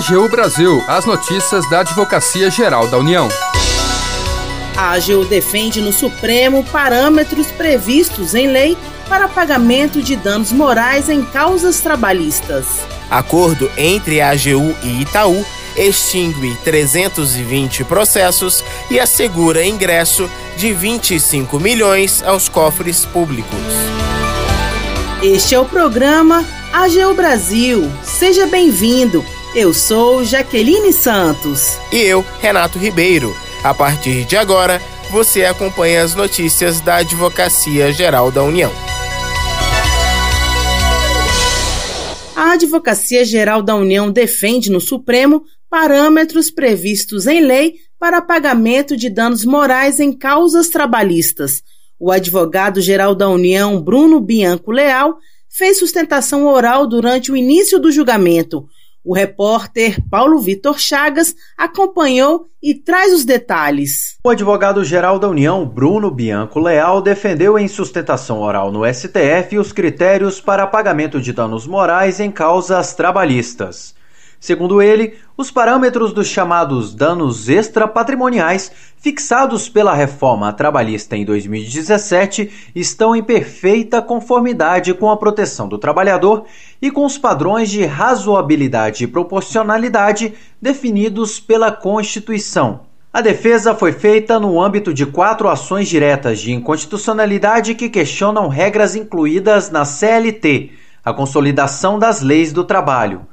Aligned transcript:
AGU 0.00 0.30
Brasil, 0.30 0.82
as 0.88 1.04
notícias 1.04 1.68
da 1.68 1.80
Advocacia 1.80 2.50
Geral 2.50 2.88
da 2.88 2.96
União. 2.96 3.28
A 4.74 4.92
AGU 4.92 5.26
defende 5.26 5.82
no 5.82 5.92
Supremo 5.92 6.64
parâmetros 6.64 7.48
previstos 7.48 8.34
em 8.34 8.46
lei 8.46 8.78
para 9.10 9.28
pagamento 9.28 10.00
de 10.00 10.16
danos 10.16 10.52
morais 10.52 11.10
em 11.10 11.22
causas 11.22 11.80
trabalhistas. 11.80 12.64
Acordo 13.10 13.70
entre 13.76 14.22
a 14.22 14.30
AGU 14.30 14.74
e 14.82 15.02
Itaú 15.02 15.44
extingue 15.76 16.56
320 16.64 17.84
processos 17.84 18.64
e 18.90 18.98
assegura 18.98 19.66
ingresso 19.66 20.30
de 20.56 20.72
25 20.72 21.60
milhões 21.60 22.22
aos 22.22 22.48
cofres 22.48 23.04
públicos. 23.04 23.58
Este 25.22 25.54
é 25.54 25.60
o 25.60 25.66
programa 25.66 26.42
AGU 26.72 27.12
Brasil. 27.12 27.92
Seja 28.02 28.46
bem-vindo. 28.46 29.22
Eu 29.52 29.74
sou 29.74 30.22
Jaqueline 30.22 30.92
Santos. 30.92 31.76
E 31.92 31.96
eu, 31.96 32.24
Renato 32.40 32.78
Ribeiro. 32.78 33.34
A 33.64 33.74
partir 33.74 34.24
de 34.24 34.36
agora, 34.36 34.80
você 35.10 35.44
acompanha 35.44 36.04
as 36.04 36.14
notícias 36.14 36.80
da 36.80 36.98
Advocacia 36.98 37.92
Geral 37.92 38.30
da 38.30 38.44
União. 38.44 38.70
A 42.36 42.52
Advocacia 42.52 43.24
Geral 43.24 43.60
da 43.60 43.74
União 43.74 44.08
defende 44.12 44.70
no 44.70 44.80
Supremo 44.80 45.42
parâmetros 45.68 46.48
previstos 46.48 47.26
em 47.26 47.40
lei 47.40 47.74
para 47.98 48.22
pagamento 48.22 48.96
de 48.96 49.10
danos 49.10 49.44
morais 49.44 49.98
em 49.98 50.12
causas 50.12 50.68
trabalhistas. 50.68 51.60
O 51.98 52.12
advogado-geral 52.12 53.16
da 53.16 53.28
União, 53.28 53.82
Bruno 53.82 54.20
Bianco 54.20 54.70
Leal, 54.70 55.18
fez 55.48 55.80
sustentação 55.80 56.46
oral 56.46 56.86
durante 56.86 57.32
o 57.32 57.36
início 57.36 57.80
do 57.80 57.90
julgamento. 57.90 58.68
O 59.02 59.14
repórter 59.14 59.96
Paulo 60.10 60.38
Vitor 60.40 60.78
Chagas 60.78 61.34
acompanhou 61.56 62.50
e 62.62 62.74
traz 62.74 63.14
os 63.14 63.24
detalhes. 63.24 64.18
O 64.22 64.28
advogado-geral 64.28 65.18
da 65.18 65.28
União, 65.28 65.66
Bruno 65.66 66.10
Bianco 66.10 66.60
Leal, 66.60 67.00
defendeu 67.00 67.58
em 67.58 67.66
sustentação 67.66 68.40
oral 68.40 68.70
no 68.70 68.82
STF 68.84 69.58
os 69.58 69.72
critérios 69.72 70.40
para 70.40 70.66
pagamento 70.66 71.18
de 71.20 71.32
danos 71.32 71.66
morais 71.66 72.20
em 72.20 72.30
causas 72.30 72.92
trabalhistas. 72.94 73.94
Segundo 74.40 74.80
ele, 74.80 75.18
os 75.36 75.50
parâmetros 75.50 76.14
dos 76.14 76.26
chamados 76.26 76.94
danos 76.94 77.50
extrapatrimoniais, 77.50 78.72
fixados 78.96 79.68
pela 79.68 79.92
reforma 79.92 80.50
trabalhista 80.50 81.14
em 81.14 81.26
2017, 81.26 82.70
estão 82.74 83.14
em 83.14 83.22
perfeita 83.22 84.00
conformidade 84.00 84.94
com 84.94 85.10
a 85.10 85.16
proteção 85.18 85.68
do 85.68 85.76
trabalhador 85.76 86.46
e 86.80 86.90
com 86.90 87.04
os 87.04 87.18
padrões 87.18 87.68
de 87.68 87.84
razoabilidade 87.84 89.04
e 89.04 89.06
proporcionalidade 89.06 90.32
definidos 90.60 91.38
pela 91.38 91.70
Constituição. 91.70 92.88
A 93.12 93.20
defesa 93.20 93.74
foi 93.74 93.92
feita 93.92 94.40
no 94.40 94.58
âmbito 94.58 94.94
de 94.94 95.04
quatro 95.04 95.50
ações 95.50 95.86
diretas 95.86 96.40
de 96.40 96.50
inconstitucionalidade 96.50 97.74
que 97.74 97.90
questionam 97.90 98.48
regras 98.48 98.96
incluídas 98.96 99.68
na 99.68 99.84
CLT, 99.84 100.70
a 101.04 101.12
Consolidação 101.12 101.98
das 101.98 102.22
Leis 102.22 102.54
do 102.54 102.64
Trabalho. 102.64 103.26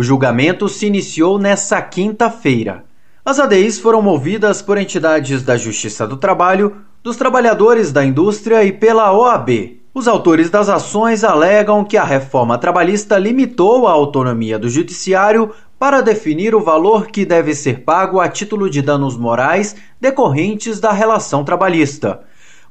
O 0.00 0.02
julgamento 0.02 0.66
se 0.66 0.86
iniciou 0.86 1.38
nesta 1.38 1.82
quinta-feira. 1.82 2.84
As 3.22 3.38
ADIs 3.38 3.78
foram 3.78 4.00
movidas 4.00 4.62
por 4.62 4.78
entidades 4.78 5.42
da 5.42 5.58
Justiça 5.58 6.06
do 6.06 6.16
Trabalho, 6.16 6.74
dos 7.02 7.18
trabalhadores 7.18 7.92
da 7.92 8.02
indústria 8.02 8.64
e 8.64 8.72
pela 8.72 9.12
OAB. 9.12 9.78
Os 9.92 10.08
autores 10.08 10.48
das 10.48 10.70
ações 10.70 11.22
alegam 11.22 11.84
que 11.84 11.98
a 11.98 12.02
reforma 12.02 12.56
trabalhista 12.56 13.18
limitou 13.18 13.86
a 13.86 13.92
autonomia 13.92 14.58
do 14.58 14.70
Judiciário 14.70 15.50
para 15.78 16.00
definir 16.00 16.54
o 16.54 16.62
valor 16.62 17.08
que 17.08 17.26
deve 17.26 17.54
ser 17.54 17.80
pago 17.80 18.20
a 18.20 18.26
título 18.26 18.70
de 18.70 18.80
danos 18.80 19.18
morais 19.18 19.76
decorrentes 20.00 20.80
da 20.80 20.92
relação 20.92 21.44
trabalhista. 21.44 22.22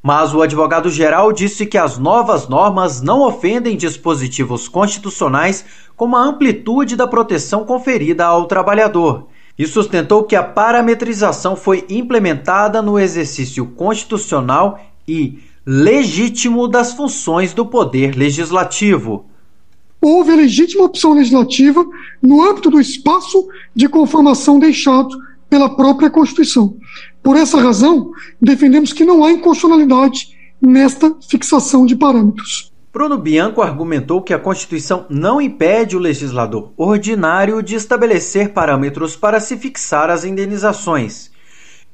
Mas 0.02 0.34
o 0.34 0.42
advogado-geral 0.42 1.32
disse 1.34 1.66
que 1.66 1.78
as 1.78 1.98
novas 1.98 2.48
normas 2.48 3.02
não 3.02 3.22
ofendem 3.22 3.76
dispositivos 3.76 4.68
constitucionais 4.68 5.66
como 5.96 6.16
a 6.16 6.24
amplitude 6.24 6.96
da 6.96 7.06
proteção 7.06 7.66
conferida 7.66 8.26
ao 8.26 8.46
trabalhador 8.46 9.28
e 9.58 9.68
sustentou 9.68 10.24
que 10.24 10.38
a 10.38 10.44
parametrização 10.44 11.54
foi 11.54 11.86
implementada 11.90 12.82
no 12.82 12.98
exercício 12.98 13.66
constitucional 13.66 14.80
e 15.06 15.40
legítimo 15.66 16.66
das 16.66 16.94
funções 16.94 17.54
do 17.54 17.66
Poder 17.66 18.16
Legislativo. 18.16 19.26
Houve 20.02 20.32
a 20.32 20.36
legítima 20.36 20.86
opção 20.86 21.12
legislativa 21.12 21.86
no 22.22 22.42
âmbito 22.42 22.70
do 22.70 22.80
espaço 22.80 23.50
de 23.76 23.90
conformação 23.90 24.58
deixado 24.58 25.10
pela 25.50 25.76
própria 25.76 26.10
Constituição. 26.10 26.78
Por 27.24 27.36
essa 27.36 27.60
razão, 27.60 28.12
defendemos 28.42 28.94
que 28.94 29.04
não 29.04 29.24
há 29.24 29.32
inconstitucionalidade 29.32 30.38
nesta 30.62 31.16
fixação 31.30 31.86
de 31.86 31.96
parâmetros. 31.96 32.72
Bruno 32.92 33.18
Bianco 33.18 33.62
argumentou 33.62 34.22
que 34.22 34.34
a 34.34 34.40
Constituição 34.40 35.06
não 35.10 35.40
impede 35.40 35.96
o 35.96 36.00
legislador 36.00 36.72
ordinário 36.76 37.62
de 37.62 37.76
estabelecer 37.76 38.50
parâmetros 38.50 39.16
para 39.16 39.40
se 39.40 39.58
fixar 39.58 40.10
as 40.10 40.24
indenizações. 40.24 41.30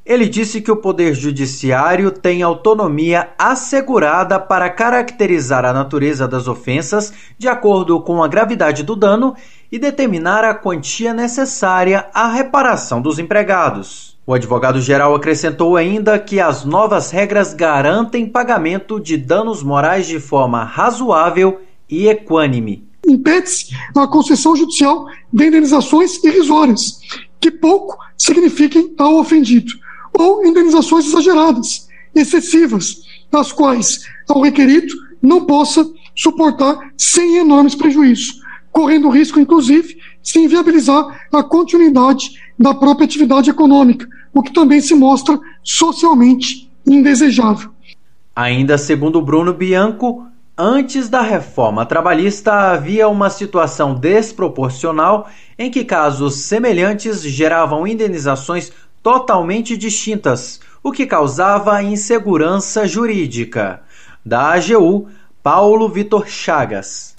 Ele 0.06 0.30
disse 0.30 0.62
que 0.62 0.72
o 0.72 0.76
Poder 0.76 1.16
Judiciário 1.16 2.12
tem 2.12 2.44
autonomia 2.44 3.30
assegurada 3.40 4.40
para 4.40 4.70
caracterizar 4.70 5.66
a 5.66 5.74
natureza 5.74 6.28
das 6.28 6.48
ofensas 6.48 7.12
de 7.40 7.48
acordo 7.48 8.00
com 8.00 8.24
a 8.24 8.28
gravidade 8.28 8.84
do 8.84 8.96
dano 8.96 9.36
e 9.72 9.80
determinar 9.80 10.44
a 10.44 10.54
quantia 10.54 11.12
necessária 11.12 12.06
à 12.14 12.28
reparação 12.28 13.02
dos 13.02 13.18
empregados. 13.18 14.16
O 14.28 14.34
advogado-geral 14.36 15.16
acrescentou 15.16 15.76
ainda 15.76 16.20
que 16.20 16.40
as 16.40 16.64
novas 16.64 17.10
regras 17.10 17.52
garantem 17.56 18.30
pagamento 18.30 19.00
de 19.00 19.18
danos 19.18 19.64
morais 19.64 20.06
de 20.06 20.20
forma 20.20 20.64
razoável 20.64 21.62
e 21.90 22.08
equânime. 22.08 22.88
Impede-se 23.08 23.76
a 23.96 24.08
concessão 24.08 24.56
judicial 24.56 25.08
de 25.34 25.48
indenizações 25.48 26.24
irrisórias, 26.24 27.00
que 27.40 27.50
pouco 27.50 27.98
signifiquem 28.16 28.94
ao 28.98 29.18
ofendido, 29.18 29.74
ou 30.18 30.46
indenizações 30.46 31.06
exageradas, 31.06 31.88
excessivas, 32.14 33.02
as 33.32 33.52
quais 33.52 34.06
ao 34.30 34.42
requerido 34.42 34.94
não 35.22 35.46
possa 35.46 35.86
suportar 36.16 36.78
sem 36.98 37.38
enormes 37.38 37.76
prejuízos, 37.76 38.40
correndo 38.72 39.08
o 39.08 39.12
risco, 39.12 39.40
inclusive, 39.40 39.96
de 40.22 40.30
se 40.30 40.40
inviabilizar 40.40 41.28
a 41.34 41.44
continuidade 41.44 42.30
da 42.58 42.74
própria 42.74 43.06
atividade 43.06 43.50
econômica, 43.50 44.08
o 44.34 44.42
que 44.42 44.54
também 44.54 44.80
se 44.80 44.96
mostra 44.96 45.38
socialmente 45.64 46.72
indesejável. 46.86 47.72
Ainda 48.36 48.78
segundo 48.78 49.22
Bruno 49.22 49.54
Bianco, 49.54 50.26
antes 50.58 51.10
da 51.10 51.22
reforma 51.22 51.86
trabalhista 51.86 52.72
havia 52.72 53.08
uma 53.10 53.30
situação 53.30 53.96
desproporcional 53.96 55.30
em 55.58 55.70
que 55.70 55.84
casos 55.84 56.36
semelhantes 56.36 57.22
geravam 57.22 57.88
indenizações 57.88 58.72
totalmente 59.06 59.78
distintas, 59.78 60.60
o 60.82 60.92
que 60.92 61.06
causava 61.06 61.84
insegurança 61.84 62.88
jurídica. 62.88 63.84
Da 64.26 64.54
AGU, 64.54 65.08
Paulo 65.44 65.88
Vitor 65.88 66.28
Chagas. 66.28 67.14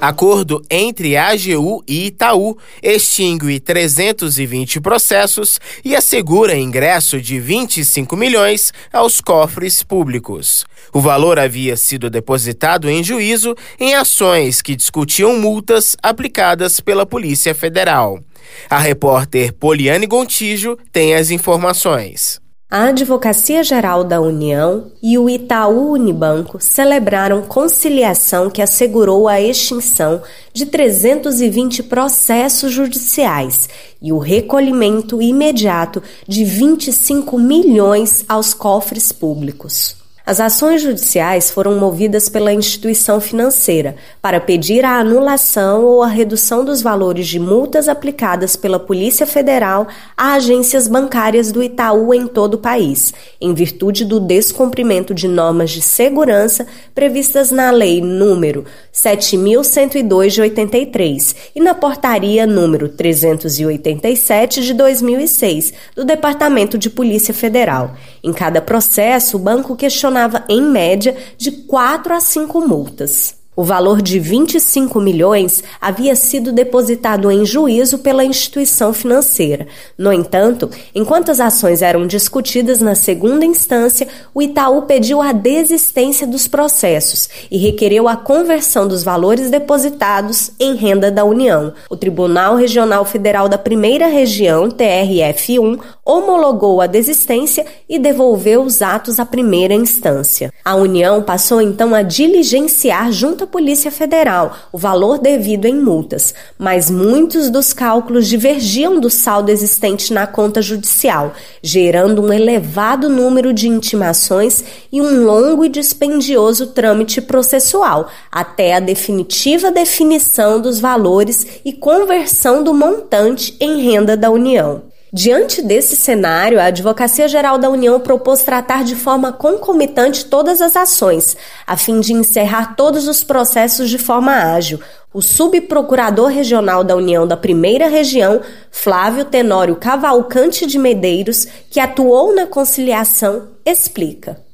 Acordo 0.00 0.62
entre 0.70 1.16
AGU 1.16 1.82
e 1.88 2.06
Itaú 2.06 2.56
extingue 2.80 3.58
320 3.58 4.80
processos 4.80 5.58
e 5.84 5.96
assegura 5.96 6.56
ingresso 6.56 7.20
de 7.20 7.40
25 7.40 8.16
milhões 8.16 8.72
aos 8.92 9.20
cofres 9.20 9.82
públicos. 9.82 10.64
O 10.92 11.00
valor 11.00 11.40
havia 11.40 11.76
sido 11.76 12.08
depositado 12.08 12.88
em 12.88 13.02
juízo 13.02 13.56
em 13.80 13.96
ações 13.96 14.62
que 14.62 14.76
discutiam 14.76 15.36
multas 15.36 15.96
aplicadas 16.00 16.78
pela 16.78 17.04
Polícia 17.04 17.52
Federal. 17.52 18.20
A 18.68 18.78
repórter 18.78 19.52
Poliane 19.52 20.06
Gontijo 20.06 20.76
tem 20.92 21.14
as 21.14 21.30
informações. 21.30 22.40
A 22.68 22.86
Advocacia 22.86 23.62
Geral 23.62 24.02
da 24.02 24.20
União 24.20 24.90
e 25.00 25.16
o 25.16 25.30
Itaú 25.30 25.92
Unibanco 25.92 26.60
celebraram 26.60 27.42
conciliação 27.42 28.50
que 28.50 28.60
assegurou 28.60 29.28
a 29.28 29.40
extinção 29.40 30.20
de 30.52 30.66
320 30.66 31.84
processos 31.84 32.72
judiciais 32.72 33.68
e 34.02 34.12
o 34.12 34.18
recolhimento 34.18 35.22
imediato 35.22 36.02
de 36.26 36.44
25 36.44 37.38
milhões 37.38 38.24
aos 38.28 38.52
cofres 38.52 39.12
públicos. 39.12 40.05
As 40.26 40.40
ações 40.40 40.82
judiciais 40.82 41.52
foram 41.52 41.78
movidas 41.78 42.28
pela 42.28 42.52
instituição 42.52 43.20
financeira 43.20 43.94
para 44.20 44.40
pedir 44.40 44.84
a 44.84 44.98
anulação 44.98 45.84
ou 45.84 46.02
a 46.02 46.08
redução 46.08 46.64
dos 46.64 46.82
valores 46.82 47.28
de 47.28 47.38
multas 47.38 47.86
aplicadas 47.88 48.56
pela 48.56 48.80
Polícia 48.80 49.24
Federal 49.24 49.86
a 50.16 50.32
agências 50.32 50.88
bancárias 50.88 51.52
do 51.52 51.62
Itaú 51.62 52.12
em 52.12 52.26
todo 52.26 52.54
o 52.54 52.58
país, 52.58 53.14
em 53.40 53.54
virtude 53.54 54.04
do 54.04 54.18
descumprimento 54.18 55.14
de 55.14 55.28
normas 55.28 55.70
de 55.70 55.80
segurança 55.80 56.66
previstas 56.92 57.52
na 57.52 57.70
Lei 57.70 58.00
número 58.00 58.64
7102 58.90 60.34
de 60.34 60.40
83 60.40 61.36
e 61.54 61.60
na 61.60 61.72
Portaria 61.72 62.48
número 62.48 62.88
387 62.88 64.64
de 64.64 64.74
2006 64.74 65.72
do 65.94 66.04
Departamento 66.04 66.76
de 66.76 66.90
Polícia 66.90 67.32
Federal. 67.32 67.94
Em 68.24 68.32
cada 68.32 68.60
processo, 68.60 69.36
o 69.36 69.40
banco 69.40 69.76
questionava, 70.16 70.44
em 70.48 70.62
média, 70.62 71.16
de 71.36 71.50
quatro 71.50 72.14
a 72.14 72.20
cinco 72.20 72.66
multas. 72.66 73.34
O 73.58 73.64
valor 73.64 74.02
de 74.02 74.18
25 74.18 75.00
milhões 75.00 75.64
havia 75.80 76.14
sido 76.14 76.52
depositado 76.52 77.30
em 77.30 77.46
juízo 77.46 78.00
pela 78.00 78.22
instituição 78.22 78.92
financeira. 78.92 79.66
No 79.96 80.12
entanto, 80.12 80.68
enquanto 80.94 81.30
as 81.30 81.40
ações 81.40 81.80
eram 81.80 82.06
discutidas 82.06 82.82
na 82.82 82.94
segunda 82.94 83.46
instância, 83.46 84.06
o 84.34 84.42
Itaú 84.42 84.82
pediu 84.82 85.22
a 85.22 85.32
desistência 85.32 86.26
dos 86.26 86.46
processos 86.46 87.30
e 87.50 87.56
requereu 87.56 88.06
a 88.06 88.14
conversão 88.14 88.86
dos 88.86 89.02
valores 89.02 89.48
depositados 89.48 90.50
em 90.60 90.74
renda 90.74 91.10
da 91.10 91.24
União. 91.24 91.72
O 91.88 91.96
Tribunal 91.96 92.56
Regional 92.56 93.06
Federal 93.06 93.48
da 93.48 93.56
Primeira 93.56 94.06
Região, 94.06 94.68
TRF1, 94.68 95.80
homologou 96.04 96.82
a 96.82 96.86
desistência 96.86 97.64
e 97.88 97.98
devolveu 97.98 98.62
os 98.62 98.82
atos 98.82 99.18
à 99.18 99.24
primeira 99.24 99.72
instância. 99.72 100.52
A 100.62 100.74
União 100.74 101.22
passou 101.22 101.62
então 101.62 101.94
a 101.94 102.02
diligenciar 102.02 103.10
junto 103.10 103.45
Polícia 103.46 103.90
Federal 103.90 104.56
o 104.72 104.78
valor 104.78 105.18
devido 105.18 105.66
em 105.66 105.74
multas, 105.74 106.34
mas 106.58 106.90
muitos 106.90 107.50
dos 107.50 107.72
cálculos 107.72 108.26
divergiam 108.26 109.00
do 109.00 109.08
saldo 109.08 109.50
existente 109.50 110.12
na 110.12 110.26
conta 110.26 110.60
judicial, 110.60 111.32
gerando 111.62 112.22
um 112.22 112.32
elevado 112.32 113.08
número 113.08 113.52
de 113.52 113.68
intimações 113.68 114.64
e 114.92 115.00
um 115.00 115.24
longo 115.24 115.64
e 115.64 115.68
dispendioso 115.68 116.68
trâmite 116.68 117.20
processual, 117.20 118.08
até 118.30 118.74
a 118.74 118.80
definitiva 118.80 119.70
definição 119.70 120.60
dos 120.60 120.78
valores 120.78 121.46
e 121.64 121.72
conversão 121.72 122.62
do 122.62 122.74
montante 122.74 123.56
em 123.60 123.80
renda 123.82 124.16
da 124.16 124.30
União. 124.30 124.85
Diante 125.12 125.62
desse 125.62 125.94
cenário, 125.94 126.60
a 126.60 126.64
Advocacia 126.64 127.28
Geral 127.28 127.58
da 127.58 127.70
União 127.70 128.00
propôs 128.00 128.42
tratar 128.42 128.82
de 128.82 128.96
forma 128.96 129.32
concomitante 129.32 130.24
todas 130.24 130.60
as 130.60 130.74
ações, 130.74 131.36
a 131.64 131.76
fim 131.76 132.00
de 132.00 132.12
encerrar 132.12 132.74
todos 132.74 133.06
os 133.06 133.22
processos 133.22 133.88
de 133.88 133.98
forma 133.98 134.32
ágil. 134.32 134.80
O 135.14 135.22
subprocurador 135.22 136.28
regional 136.28 136.82
da 136.82 136.96
União 136.96 137.26
da 137.26 137.36
Primeira 137.36 137.88
Região, 137.88 138.40
Flávio 138.70 139.24
Tenório 139.24 139.76
Cavalcante 139.76 140.66
de 140.66 140.78
Medeiros, 140.78 141.46
que 141.70 141.78
atuou 141.78 142.34
na 142.34 142.46
conciliação, 142.46 143.48
explica. 143.64 144.44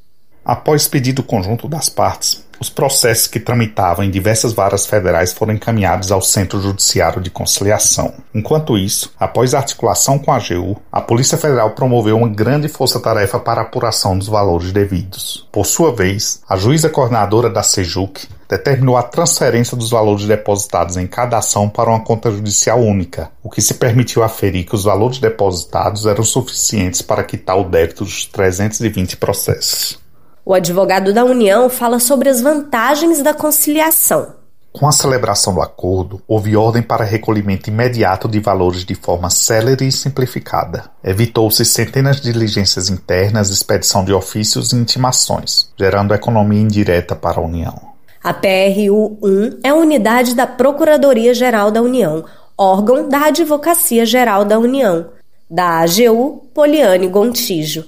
Após 0.45 0.87
pedido 0.87 1.23
conjunto 1.23 1.67
das 1.67 1.89
partes, 1.89 2.45
os 2.63 2.71
processos 2.71 3.27
que 3.27 3.41
tramitavam 3.41 4.05
em 4.05 4.11
diversas 4.11 4.53
varas 4.53 4.87
federais 4.87 5.33
foram 5.33 5.53
encaminhados 5.53 6.13
ao 6.13 6.23
Centro 6.23 6.61
Judiciário 6.61 7.21
de 7.21 7.29
Conciliação. 7.29 8.15
Enquanto 8.33 8.79
isso, 8.79 9.13
após 9.19 9.53
a 9.53 9.59
articulação 9.59 10.17
com 10.17 10.31
a 10.31 10.37
AGU, 10.37 10.81
a 10.93 11.01
Polícia 11.01 11.37
Federal 11.37 11.73
promoveu 11.73 12.17
uma 12.17 12.29
grande 12.29 12.69
força-tarefa 12.69 13.41
para 13.41 13.63
apuração 13.63 14.17
dos 14.17 14.29
valores 14.29 14.71
devidos. 14.71 15.49
Por 15.51 15.67
sua 15.67 15.93
vez, 15.93 16.41
a 16.49 16.57
juíza 16.57 16.89
coordenadora 16.89 17.51
da 17.51 17.65
SEJUC 17.65 18.29
determinou 18.49 18.97
a 18.97 19.03
transferência 19.03 19.77
dos 19.77 19.91
valores 19.91 20.25
depositados 20.25 20.97
em 20.97 21.07
cada 21.09 21.39
ação 21.39 21.69
para 21.69 21.91
uma 21.91 22.05
conta 22.05 22.31
judicial 22.31 22.79
única, 22.81 23.31
o 23.43 23.51
que 23.51 23.61
se 23.61 23.75
permitiu 23.75 24.23
aferir 24.23 24.67
que 24.67 24.75
os 24.77 24.85
valores 24.85 25.19
depositados 25.19 26.07
eram 26.07 26.23
suficientes 26.23 27.03
para 27.03 27.25
quitar 27.25 27.59
o 27.59 27.65
débito 27.65 28.05
dos 28.05 28.27
320 28.27 29.17
processos. 29.17 30.02
O 30.45 30.55
advogado 30.55 31.13
da 31.13 31.25
União 31.25 31.71
fala 31.71 32.01
sobre 32.01 32.29
as 32.29 32.41
vantagens 32.41 33.23
da 33.23 33.33
conciliação. 33.33 34.35
Com 34.73 34.89
a 34.89 34.93
celebração 34.93 35.55
do 35.55 35.61
acordo, 35.61 36.21
houve 36.27 36.57
ordem 36.57 36.83
para 36.83 37.05
recolhimento 37.05 37.71
imediato 37.71 38.27
de 38.27 38.41
valores 38.41 38.85
de 38.85 38.95
forma 38.95 39.31
célere 39.31 39.87
e 39.87 39.93
simplificada. 39.93 40.87
Evitou-se 41.05 41.65
centenas 41.65 42.17
de 42.17 42.33
diligências 42.33 42.89
internas, 42.89 43.51
expedição 43.51 44.05
de 44.05 44.13
ofícios 44.13 44.73
e 44.73 44.77
intimações, 44.77 45.71
gerando 45.79 46.15
economia 46.15 46.61
indireta 46.61 47.15
para 47.15 47.39
a 47.39 47.45
União. 47.45 47.93
A 48.25 48.35
PRU-1 48.35 49.61
é 49.63 49.69
a 49.69 49.75
unidade 49.75 50.35
da 50.35 50.47
Procuradoria-Geral 50.47 51.71
da 51.71 51.83
União, 51.83 52.25
órgão 52.59 53.09
da 53.09 53.27
Advocacia 53.27 54.05
Geral 54.05 54.45
da 54.45 54.59
União. 54.59 55.07
Da 55.49 55.81
AGU, 55.81 56.47
Poliane 56.53 57.09
Gontijo. 57.09 57.85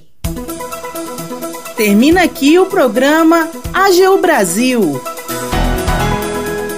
Termina 1.77 2.23
aqui 2.23 2.57
o 2.57 2.67
programa 2.67 3.51
AGU 3.73 4.19
Brasil. 4.19 5.01